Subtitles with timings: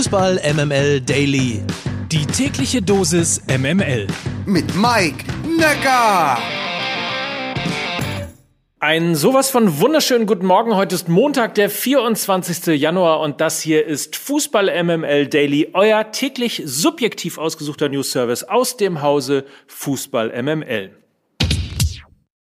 [0.00, 1.62] Fußball MML Daily.
[2.10, 4.06] Die tägliche Dosis MML.
[4.46, 6.38] Mit Mike Necker.
[8.78, 10.74] Ein sowas von wunderschönen guten Morgen.
[10.74, 12.80] Heute ist Montag, der 24.
[12.80, 18.78] Januar und das hier ist Fußball MML Daily, euer täglich subjektiv ausgesuchter News Service aus
[18.78, 20.96] dem Hause Fußball MML.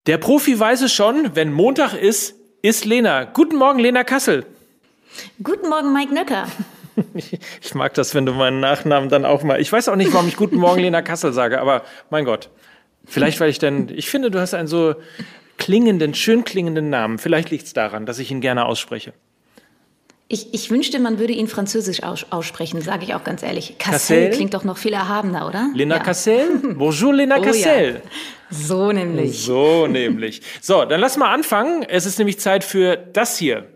[0.05, 3.23] Der Profi weiß es schon, wenn Montag ist, ist Lena.
[3.23, 4.45] Guten Morgen, Lena Kassel.
[5.41, 6.45] Guten Morgen, Mike Nöcker.
[7.61, 9.59] Ich mag das, wenn du meinen Nachnamen dann auch mal.
[9.61, 12.49] Ich weiß auch nicht, warum ich Guten Morgen, Lena Kassel sage, aber mein Gott.
[13.05, 13.89] Vielleicht, weil ich denn.
[13.95, 14.95] Ich finde, du hast einen so
[15.57, 17.17] klingenden, schön klingenden Namen.
[17.17, 19.13] Vielleicht liegt es daran, dass ich ihn gerne ausspreche.
[20.29, 23.77] Ich, ich wünschte, man würde ihn französisch aus, aussprechen, sage ich auch ganz ehrlich.
[23.77, 24.29] Cassel, Cassel?
[24.31, 25.69] klingt doch noch viel erhabener, oder?
[25.73, 26.03] Lena Ja.
[26.03, 26.49] Cassel?
[26.75, 28.01] Bonjour, Lena Oh, Cassel.
[28.03, 28.09] ja.
[28.49, 29.41] So nämlich.
[29.45, 30.41] So nämlich.
[30.61, 31.83] So, dann lass mal anfangen.
[31.83, 33.67] Es ist nämlich Zeit für das hier.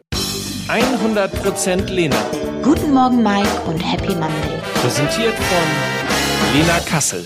[0.67, 2.17] 100% Lena.
[2.63, 4.59] Guten Morgen, Mike, und Happy Monday.
[4.75, 7.25] Präsentiert von Lena Kassel.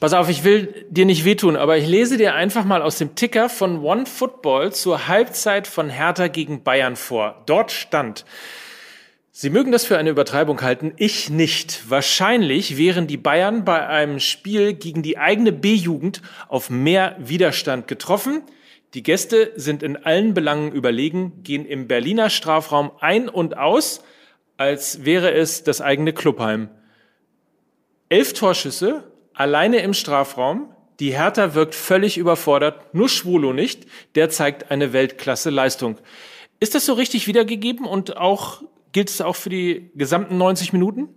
[0.00, 3.14] Pass auf, ich will dir nicht wehtun, aber ich lese dir einfach mal aus dem
[3.14, 7.42] Ticker von One Football zur Halbzeit von Hertha gegen Bayern vor.
[7.46, 8.24] Dort stand,
[9.30, 11.88] Sie mögen das für eine Übertreibung halten, ich nicht.
[11.88, 18.42] Wahrscheinlich wären die Bayern bei einem Spiel gegen die eigene B-Jugend auf mehr Widerstand getroffen.
[18.94, 24.02] Die Gäste sind in allen Belangen überlegen, gehen im Berliner Strafraum ein und aus,
[24.62, 26.70] als wäre es das eigene Clubheim.
[28.08, 30.72] Elf Torschüsse, alleine im Strafraum.
[31.00, 33.86] Die Hertha wirkt völlig überfordert, nur Schwolo nicht.
[34.14, 35.98] Der zeigt eine Weltklasse-Leistung.
[36.60, 41.08] Ist das so richtig wiedergegeben und auch gilt es auch für die gesamten 90 Minuten?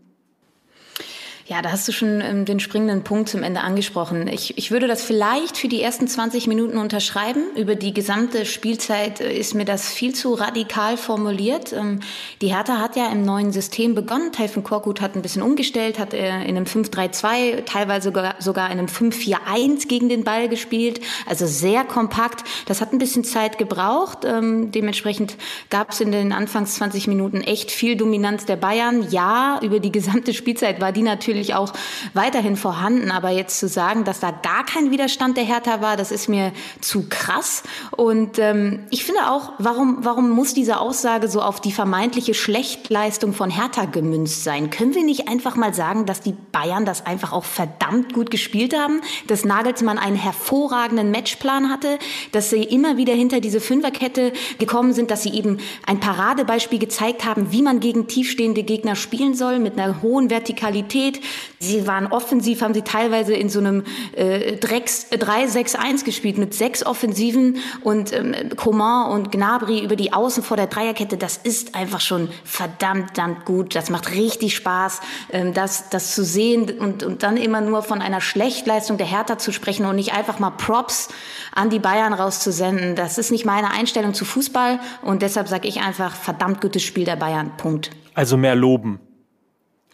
[1.48, 4.28] Ja, da hast du schon ähm, den springenden Punkt zum Ende angesprochen.
[4.28, 7.44] Ich, ich würde das vielleicht für die ersten 20 Minuten unterschreiben.
[7.56, 11.72] Über die gesamte Spielzeit äh, ist mir das viel zu radikal formuliert.
[11.72, 12.00] Ähm,
[12.42, 14.32] die Hertha hat ja im neuen System begonnen.
[14.32, 18.80] Taifun Korkut hat ein bisschen umgestellt, hat äh, in einem 5-3-2, teilweise sogar, sogar in
[18.80, 21.00] einem 5-4-1 gegen den Ball gespielt.
[21.28, 22.44] Also sehr kompakt.
[22.66, 24.26] Das hat ein bisschen Zeit gebraucht.
[24.26, 25.38] Ähm, dementsprechend
[25.70, 29.08] gab es in den Anfangs 20 Minuten echt viel Dominanz der Bayern.
[29.12, 31.74] Ja, über die gesamte Spielzeit war die natürlich auch
[32.14, 33.12] weiterhin vorhanden.
[33.12, 36.52] Aber jetzt zu sagen, dass da gar kein Widerstand der Hertha war, das ist mir
[36.82, 37.64] zu krass.
[37.92, 43.34] Und ähm, ich finde auch, warum, warum muss diese Aussage so auf die vermeintliche Schlechtleistung
[43.34, 44.70] von Hertha gemünzt sein?
[44.70, 48.78] Können wir nicht einfach mal sagen, dass die Bayern das einfach auch verdammt gut gespielt
[48.78, 49.02] haben?
[49.28, 52.00] Dass Nagelsmann einen hervorragenden Matchplan hatte,
[52.32, 57.26] dass sie immer wieder hinter diese Fünferkette gekommen sind, dass sie eben ein Paradebeispiel gezeigt
[57.26, 61.20] haben, wie man gegen tiefstehende Gegner spielen soll, mit einer hohen Vertikalität.
[61.60, 63.84] Sie waren offensiv, haben sie teilweise in so einem
[64.16, 70.44] äh, Drecks 3-6-1 gespielt mit sechs Offensiven und ähm, Coman und Gnabry über die Außen
[70.44, 71.18] vor der Dreierkette.
[71.18, 73.76] Das ist einfach schon verdammt, verdammt gut.
[73.76, 75.02] Das macht richtig Spaß,
[75.32, 79.38] ähm, das, das zu sehen und, und dann immer nur von einer Schlechtleistung der Hertha
[79.38, 81.10] zu sprechen und nicht einfach mal Props
[81.54, 82.96] an die Bayern rauszusenden.
[82.96, 87.06] Das ist nicht meine Einstellung zu Fußball und deshalb sage ich einfach verdammt gutes Spiel
[87.06, 87.52] der Bayern.
[87.58, 87.92] Punkt.
[88.14, 89.00] Also mehr loben.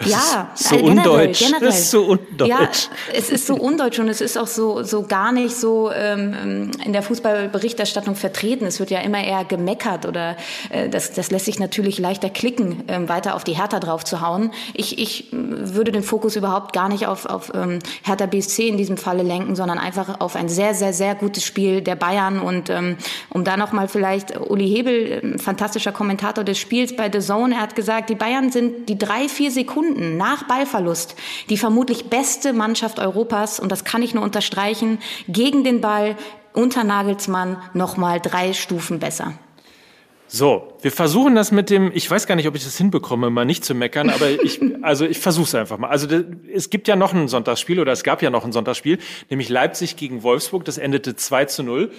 [0.06, 1.40] Ja, ist so generell, undeutsch.
[1.40, 1.68] generell.
[1.68, 2.50] Das ist so undeutsch.
[2.50, 2.70] Ja,
[3.14, 6.94] es ist so undeutsch und es ist auch so, so gar nicht so ähm, in
[6.94, 8.66] der Fußballberichterstattung vertreten.
[8.66, 10.38] Es wird ja immer eher gemeckert oder
[10.70, 14.22] äh, das, das lässt sich natürlich leichter klicken, ähm, weiter auf die Hertha drauf zu
[14.22, 14.52] hauen.
[14.74, 18.78] Ich, ich äh, würde den Fokus überhaupt gar nicht auf, auf ähm, Hertha BSC in
[18.78, 22.40] diesem Falle lenken, sondern einfach auf ein sehr, sehr, sehr gutes Spiel der Bayern.
[22.40, 22.98] Und ähm,
[23.30, 27.62] um da nochmal vielleicht Uli Hebel, ähm, fantastischer Kommentator des Spiels bei The Zone, er
[27.62, 31.16] hat gesagt, die Bayern sind die drei, vier Sekunden nach Ballverlust
[31.50, 36.16] die vermutlich beste Mannschaft Europas, und das kann ich nur unterstreichen, gegen den Ball
[36.54, 39.34] unter Nagelsmann nochmal drei Stufen besser.
[40.34, 43.44] So, wir versuchen das mit dem, ich weiß gar nicht, ob ich das hinbekomme, mal
[43.44, 45.90] nicht zu meckern, aber ich, also ich versuche es einfach mal.
[45.90, 46.08] Also
[46.54, 49.98] es gibt ja noch ein Sonntagsspiel oder es gab ja noch ein Sonntagsspiel, nämlich Leipzig
[49.98, 51.92] gegen Wolfsburg, das endete 2 zu 0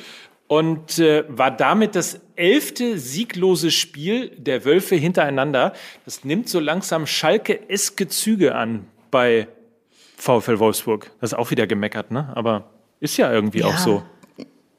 [0.53, 5.73] und äh, war damit das elfte sieglose Spiel der Wölfe hintereinander.
[6.05, 9.49] Das nimmt so langsam Schalke-eske Züge an bei
[10.19, 11.11] VfL Wolfsburg.
[11.23, 12.31] Das ist auch wieder gemeckert, ne?
[12.35, 12.69] Aber
[13.01, 14.03] ist ja irgendwie auch so.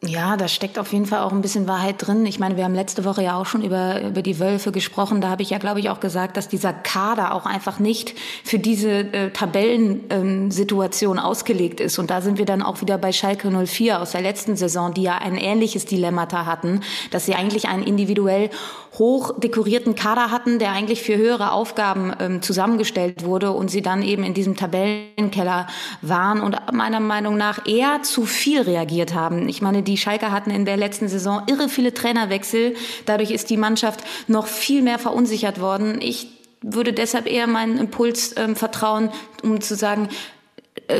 [0.05, 2.25] Ja, da steckt auf jeden Fall auch ein bisschen Wahrheit drin.
[2.25, 5.21] Ich meine, wir haben letzte Woche ja auch schon über, über die Wölfe gesprochen.
[5.21, 8.13] Da habe ich ja, glaube ich, auch gesagt, dass dieser Kader auch einfach nicht
[8.43, 11.99] für diese äh, Tabellensituation ähm, ausgelegt ist.
[11.99, 15.03] Und da sind wir dann auch wieder bei Schalke 04 aus der letzten Saison, die
[15.03, 18.49] ja ein ähnliches Dilemmata hatten, dass sie eigentlich einen individuell
[18.99, 24.03] hoch dekorierten Kader hatten, der eigentlich für höhere Aufgaben ähm, zusammengestellt wurde und sie dann
[24.03, 25.67] eben in diesem Tabellenkeller
[26.01, 29.49] waren und meiner Meinung nach eher zu viel reagiert haben.
[29.49, 32.75] Ich meine, die Schalker hatten in der letzten Saison irre viele Trainerwechsel.
[33.05, 35.99] Dadurch ist die Mannschaft noch viel mehr verunsichert worden.
[35.99, 36.27] Ich
[36.61, 39.09] würde deshalb eher meinen Impuls ähm, vertrauen,
[39.43, 40.09] um zu sagen,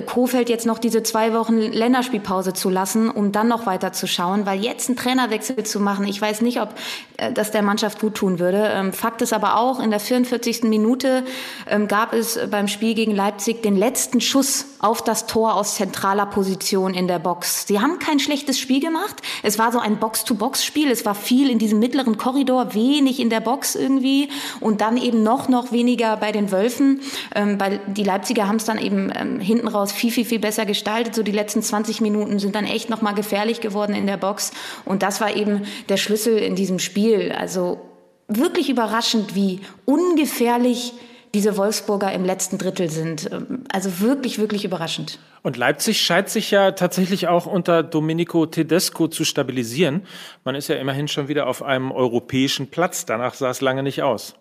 [0.06, 4.46] Kofeld jetzt noch diese zwei Wochen Länderspielpause zu lassen, um dann noch weiter zu schauen,
[4.46, 6.74] weil jetzt einen Trainerwechsel zu machen, ich weiß nicht, ob
[7.18, 8.70] äh, das der Mannschaft gut tun würde.
[8.74, 10.64] Ähm, Fakt ist aber auch, in der 44.
[10.64, 11.24] Minute
[11.70, 16.28] ähm, gab es beim Spiel gegen Leipzig den letzten Schuss auf das Tor aus zentraler
[16.28, 17.68] Position in der Box.
[17.68, 19.22] Sie haben kein schlechtes Spiel gemacht.
[19.44, 20.90] Es war so ein Box-to-Box-Spiel.
[20.92, 24.30] Es war viel in diesem mittleren Korridor, wenig in der Box irgendwie
[24.62, 27.02] und dann eben noch, noch weniger bei den Wölfen.
[27.36, 31.16] Ähm, weil die Leipziger haben es dann eben hinten raus viel, viel, viel besser gestaltet.
[31.16, 34.52] So die letzten 20 Minuten sind dann echt nochmal gefährlich geworden in der Box.
[34.86, 37.32] Und das war eben der Schlüssel in diesem Spiel.
[37.32, 37.82] Also
[38.28, 40.94] wirklich überraschend, wie ungefährlich
[41.34, 43.30] diese Wolfsburger im letzten Drittel sind.
[43.72, 45.20] Also wirklich, wirklich überraschend.
[45.42, 50.06] Und Leipzig scheint sich ja tatsächlich auch unter Domenico Tedesco zu stabilisieren.
[50.44, 53.06] Man ist ja immerhin schon wieder auf einem europäischen Platz.
[53.06, 54.36] Danach sah es lange nicht aus.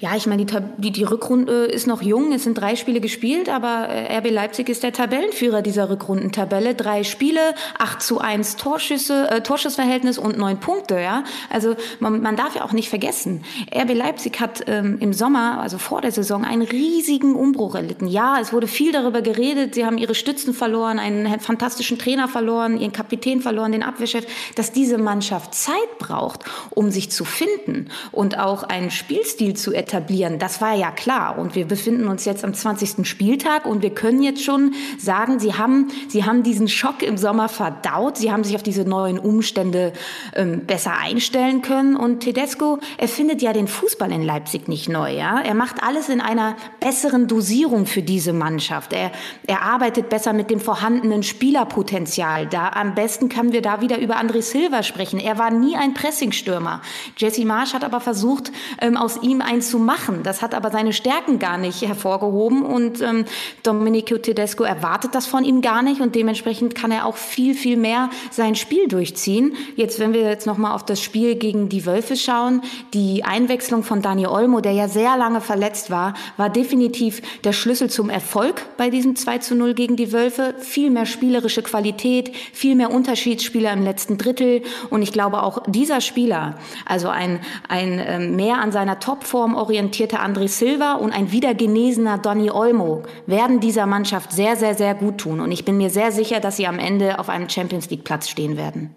[0.00, 2.32] Ja, ich meine, die, die, die Rückrunde ist noch jung.
[2.32, 6.74] Es sind drei Spiele gespielt, aber äh, RB Leipzig ist der Tabellenführer dieser Rückrundentabelle.
[6.74, 7.40] Drei Spiele,
[7.78, 11.00] 8 zu 1 Torschüsse, äh, Torschussverhältnis und neun Punkte.
[11.00, 13.44] Ja, also man, man darf ja auch nicht vergessen,
[13.74, 18.06] RB Leipzig hat ähm, im Sommer, also vor der Saison, einen riesigen Umbruch erlitten.
[18.06, 19.74] Ja, es wurde viel darüber geredet.
[19.74, 24.72] Sie haben ihre Stützen verloren, einen fantastischen Trainer verloren, ihren Kapitän verloren, den Abwehrchef, dass
[24.72, 26.40] diese Mannschaft Zeit braucht,
[26.70, 30.38] um sich zu finden und auch einen Spielstil zu etablieren.
[30.38, 31.38] Das war ja klar.
[31.38, 33.06] Und wir befinden uns jetzt am 20.
[33.06, 37.48] Spieltag und wir können jetzt schon sagen, sie haben, sie haben diesen Schock im Sommer
[37.48, 38.16] verdaut.
[38.16, 39.92] Sie haben sich auf diese neuen Umstände
[40.34, 41.96] ähm, besser einstellen können.
[41.96, 45.14] Und Tedesco erfindet ja den Fußball in Leipzig nicht neu.
[45.14, 45.40] Ja?
[45.40, 48.92] Er macht alles in einer besseren Dosierung für diese Mannschaft.
[48.94, 49.12] Er,
[49.46, 52.46] er arbeitet besser mit dem vorhandenen Spielerpotenzial.
[52.46, 55.20] Da am besten können wir da wieder über André Silva sprechen.
[55.20, 56.80] Er war nie ein Pressingstürmer.
[57.18, 58.50] Jesse Marsch hat aber versucht,
[58.80, 60.22] ähm, aus ihm ein zu machen.
[60.22, 63.24] Das hat aber seine Stärken gar nicht hervorgehoben und ähm,
[63.64, 67.76] Domenico Tedesco erwartet das von ihm gar nicht und dementsprechend kann er auch viel, viel
[67.76, 69.56] mehr sein Spiel durchziehen.
[69.74, 72.62] Jetzt, wenn wir jetzt nochmal auf das Spiel gegen die Wölfe schauen,
[72.92, 77.90] die Einwechslung von Dani Olmo, der ja sehr lange verletzt war, war definitiv der Schlüssel
[77.90, 80.54] zum Erfolg bei diesem 2 zu 0 gegen die Wölfe.
[80.60, 86.00] Viel mehr spielerische Qualität, viel mehr Unterschiedsspieler im letzten Drittel und ich glaube auch dieser
[86.00, 92.18] Spieler, also ein, ein ähm, mehr an seiner Topform orientierter André Silva und ein wiedergenesener
[92.18, 95.40] Donny Olmo werden dieser Mannschaft sehr, sehr, sehr gut tun.
[95.40, 98.28] Und ich bin mir sehr sicher, dass sie am Ende auf einem Champions League Platz
[98.28, 98.94] stehen werden.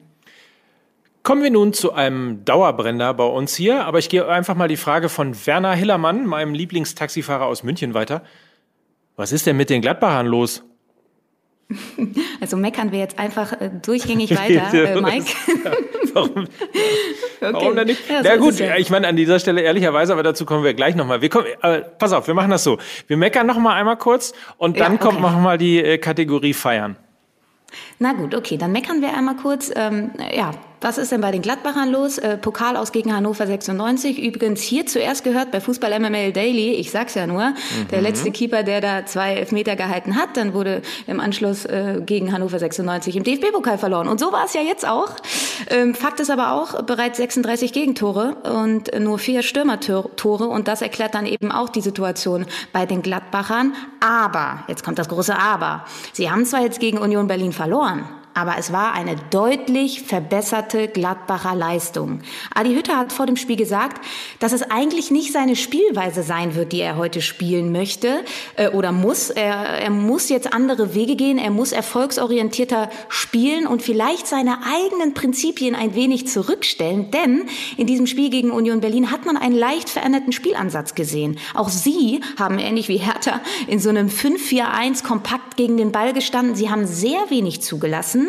[1.24, 4.78] Kommen wir nun zu einem Dauerbrenner bei uns hier, aber ich gehe einfach mal die
[4.78, 8.24] Frage von Werner Hillermann, meinem Lieblingstaxifahrer aus München, weiter.
[9.16, 10.64] Was ist denn mit den Gladbachern los?
[12.42, 15.32] Also meckern wir jetzt einfach äh, durchgängig weiter, äh, Mike.
[16.14, 16.48] warum, okay.
[17.40, 18.10] warum denn nicht?
[18.10, 18.78] Ja, so Na gut, ja.
[18.78, 21.22] ich meine an dieser Stelle ehrlicherweise, aber dazu kommen wir gleich nochmal.
[21.22, 22.78] Wir kommen, äh, pass auf, wir machen das so.
[23.08, 25.10] Wir meckern nochmal einmal kurz und dann ja, okay.
[25.10, 26.96] kommt nochmal die äh, Kategorie Feiern.
[28.00, 29.72] Na gut, okay, dann meckern wir einmal kurz.
[29.76, 30.52] Ähm, ja,
[30.82, 32.18] was ist denn bei den Gladbachern los?
[32.20, 34.22] Äh, Pokal aus gegen Hannover 96.
[34.22, 36.74] Übrigens hier zuerst gehört bei Fußball MML Daily.
[36.74, 37.50] Ich sag's ja nur.
[37.50, 37.88] Mhm.
[37.92, 42.32] Der letzte Keeper, der da zwei Elfmeter gehalten hat, dann wurde im Anschluss äh, gegen
[42.32, 44.08] Hannover 96 im DFB-Pokal verloren.
[44.08, 45.16] Und so war es ja jetzt auch.
[45.70, 50.48] Ähm, Fakt ist aber auch, bereits 36 Gegentore und nur vier Stürmertore.
[50.48, 53.74] Und das erklärt dann eben auch die Situation bei den Gladbachern.
[54.00, 55.86] Aber, jetzt kommt das große Aber.
[56.14, 58.08] Sie haben zwar jetzt gegen Union Berlin verloren,
[58.38, 62.20] aber es war eine deutlich verbesserte Gladbacher Leistung.
[62.54, 64.06] Adi Hütter hat vor dem Spiel gesagt,
[64.38, 68.24] dass es eigentlich nicht seine Spielweise sein wird, die er heute spielen möchte
[68.56, 69.32] äh, oder muss.
[69.32, 75.16] Er, er muss jetzt andere Wege gehen, er muss erfolgsorientierter spielen und vielleicht seine eigenen
[75.16, 79.90] Prinzipien ein wenig zurückstellen, denn in diesem Spiel gegen Union Berlin hat man einen leicht
[79.90, 81.40] veränderten Spielansatz gesehen.
[81.56, 86.56] Auch sie haben ähnlich wie Hertha in so einem 5-4-1 kompakt gegen den Ball gestanden.
[86.56, 88.27] Sie haben sehr wenig zugelassen.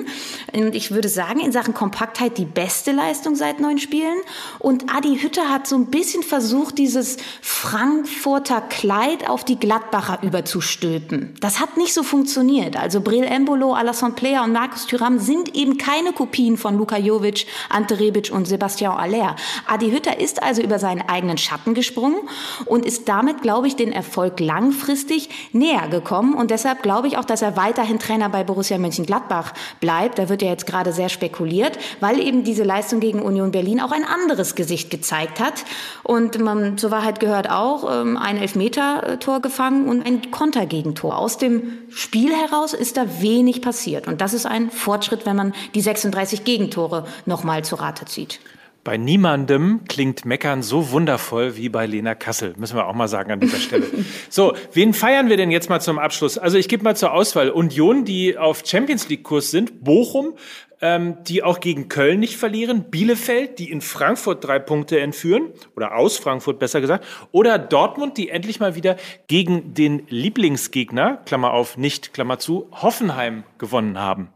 [0.52, 4.16] Und ich würde sagen, in Sachen Kompaktheit die beste Leistung seit neun Spielen.
[4.58, 11.34] Und Adi Hütter hat so ein bisschen versucht, dieses Frankfurter Kleid auf die Gladbacher überzustülpen.
[11.40, 12.76] Das hat nicht so funktioniert.
[12.76, 17.46] Also Brel Embolo, Alassane Player und Markus Thüram sind eben keine Kopien von Luka Jovic,
[17.68, 19.36] Ante Rebic und Sebastian Aller.
[19.66, 22.18] Adi Hütter ist also über seinen eigenen Schatten gesprungen
[22.64, 26.34] und ist damit, glaube ich, den Erfolg langfristig näher gekommen.
[26.34, 30.28] Und deshalb glaube ich auch, dass er weiterhin Trainer bei Borussia Mönchengladbach bleibt bleibt, da
[30.28, 34.04] wird ja jetzt gerade sehr spekuliert, weil eben diese Leistung gegen Union Berlin auch ein
[34.04, 35.64] anderes Gesicht gezeigt hat.
[36.02, 41.16] Und man, zur Wahrheit gehört auch, ähm, ein Elfmeter-Tor gefangen und ein Kontergegentor.
[41.16, 44.08] Aus dem Spiel heraus ist da wenig passiert.
[44.08, 48.40] Und das ist ein Fortschritt, wenn man die 36 Gegentore nochmal zu Rate zieht.
[48.88, 53.30] Bei niemandem klingt Meckern so wundervoll wie bei Lena Kassel, müssen wir auch mal sagen
[53.30, 53.86] an dieser Stelle.
[54.30, 56.38] so, wen feiern wir denn jetzt mal zum Abschluss?
[56.38, 60.38] Also ich gebe mal zur Auswahl Union, die auf Champions League Kurs sind, Bochum,
[60.80, 65.94] ähm, die auch gegen Köln nicht verlieren, Bielefeld, die in Frankfurt drei Punkte entführen, oder
[65.94, 71.76] aus Frankfurt besser gesagt, oder Dortmund, die endlich mal wieder gegen den Lieblingsgegner, Klammer auf,
[71.76, 74.30] nicht, Klammer zu, Hoffenheim gewonnen haben.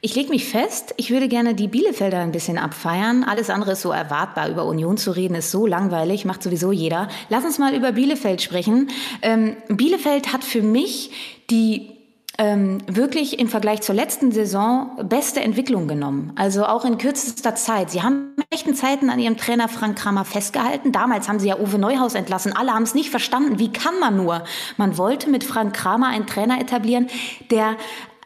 [0.00, 3.24] Ich lege mich fest, ich würde gerne die Bielefelder ein bisschen abfeiern.
[3.24, 4.48] Alles andere ist so erwartbar.
[4.48, 7.08] Über Union zu reden ist so langweilig, macht sowieso jeder.
[7.28, 8.88] Lass uns mal über Bielefeld sprechen.
[9.22, 11.10] Ähm, Bielefeld hat für mich
[11.50, 11.96] die
[12.38, 16.32] ähm, wirklich im Vergleich zur letzten Saison beste Entwicklung genommen.
[16.36, 17.90] Also auch in kürzester Zeit.
[17.90, 20.92] Sie haben echten Zeiten an ihrem Trainer Frank Kramer festgehalten.
[20.92, 22.54] Damals haben sie ja Uwe Neuhaus entlassen.
[22.54, 23.58] Alle haben es nicht verstanden.
[23.58, 24.44] Wie kann man nur?
[24.76, 27.08] Man wollte mit Frank Kramer einen Trainer etablieren,
[27.50, 27.76] der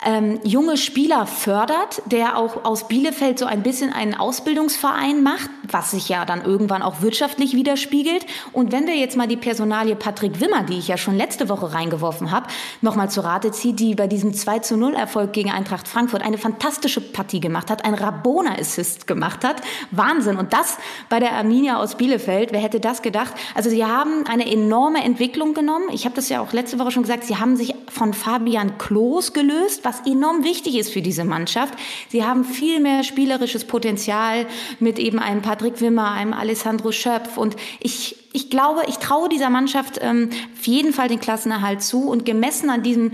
[0.04, 5.90] ähm, junge Spieler fördert, der auch aus Bielefeld so ein bisschen einen Ausbildungsverein macht, was
[5.90, 8.25] sich ja dann irgendwann auch wirtschaftlich widerspiegelt.
[8.52, 11.73] Und wenn wir jetzt mal die Personalie Patrick Wimmer, die ich ja schon letzte Woche
[11.73, 12.47] reingeworfen habe,
[12.80, 16.38] nochmal zu Rate zieht, die bei diesem 2 zu 0 Erfolg gegen Eintracht Frankfurt eine
[16.38, 19.61] fantastische Partie gemacht hat, ein Rabona-Assist gemacht hat.
[19.90, 20.37] Wahnsinn.
[20.37, 20.78] Und das
[21.09, 22.52] bei der Arminia aus Bielefeld.
[22.52, 23.35] Wer hätte das gedacht?
[23.54, 25.88] Also sie haben eine enorme Entwicklung genommen.
[25.92, 27.25] Ich habe das ja auch letzte Woche schon gesagt.
[27.25, 31.75] Sie haben sich von Fabian Klos gelöst, was enorm wichtig ist für diese Mannschaft.
[32.09, 34.47] Sie haben viel mehr spielerisches Potenzial
[34.78, 39.50] mit eben einem Patrick Wimmer, einem Alessandro Schöpf und ich ich glaube, ich traue dieser
[39.50, 43.11] Mannschaft ähm, auf jeden Fall den Klassenerhalt zu und gemessen an diesem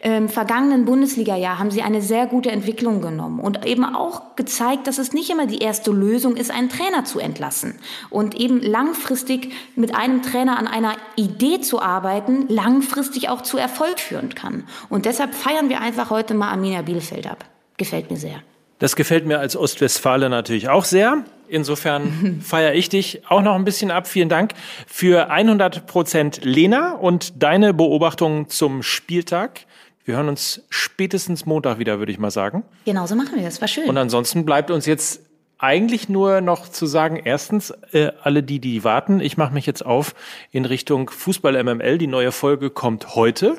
[0.00, 4.98] ähm, vergangenen Bundesliga-Jahr haben sie eine sehr gute Entwicklung genommen und eben auch gezeigt, dass
[4.98, 7.74] es nicht immer die erste Lösung ist, einen Trainer zu entlassen
[8.10, 13.98] und eben langfristig mit einem Trainer an einer Idee zu arbeiten, langfristig auch zu Erfolg
[13.98, 14.64] führen kann.
[14.88, 17.44] Und deshalb feiern wir einfach heute mal Arminia Bielefeld ab.
[17.76, 18.42] Gefällt mir sehr.
[18.78, 21.24] Das gefällt mir als Ostwestfale natürlich auch sehr.
[21.48, 24.06] Insofern feiere ich dich auch noch ein bisschen ab.
[24.06, 24.52] Vielen Dank
[24.86, 29.62] für 100 Prozent Lena und deine Beobachtungen zum Spieltag.
[30.08, 32.64] Wir hören uns spätestens Montag wieder, würde ich mal sagen.
[32.86, 33.60] Genauso machen wir das.
[33.60, 33.90] War schön.
[33.90, 35.20] Und ansonsten bleibt uns jetzt
[35.58, 39.84] eigentlich nur noch zu sagen, erstens, äh, alle die, die warten, ich mache mich jetzt
[39.84, 40.14] auf
[40.50, 41.98] in Richtung Fußball MML.
[41.98, 43.58] Die neue Folge kommt heute.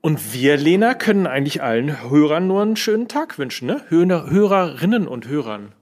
[0.00, 3.82] Und wir, Lena, können eigentlich allen Hörern nur einen schönen Tag wünschen, ne?
[3.90, 5.72] Hörerinnen und Hörern.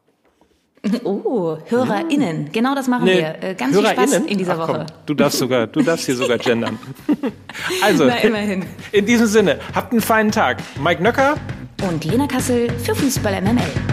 [1.05, 2.51] Oh, HörerInnen.
[2.53, 3.43] Genau das machen nee, wir.
[3.43, 4.87] Äh, ganz viel Spaß in dieser Ach, Woche.
[4.87, 6.79] Komm, du darfst sogar, du darfst hier sogar gendern.
[7.83, 8.65] also, Na, immerhin.
[8.93, 10.59] in diesem Sinne, habt einen feinen Tag.
[10.83, 11.37] Mike Nöcker
[11.89, 13.88] und Lena Kassel für Fußball MML.